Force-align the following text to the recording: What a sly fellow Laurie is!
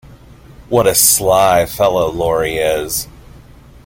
What 0.67 0.87
a 0.87 0.95
sly 0.95 1.67
fellow 1.67 2.09
Laurie 2.11 2.55
is! 2.57 3.07